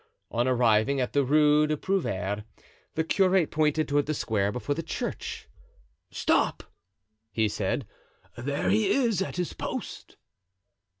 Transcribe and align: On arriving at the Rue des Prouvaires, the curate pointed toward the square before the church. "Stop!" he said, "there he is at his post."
On 0.31 0.47
arriving 0.47 0.99
at 0.99 1.13
the 1.13 1.23
Rue 1.23 1.67
des 1.67 1.77
Prouvaires, 1.77 2.43
the 2.95 3.03
curate 3.03 3.51
pointed 3.51 3.87
toward 3.87 4.07
the 4.07 4.15
square 4.15 4.51
before 4.51 4.73
the 4.73 4.81
church. 4.81 5.47
"Stop!" 6.09 6.63
he 7.31 7.47
said, 7.47 7.85
"there 8.35 8.71
he 8.71 8.87
is 8.89 9.21
at 9.21 9.35
his 9.35 9.53
post." 9.53 10.17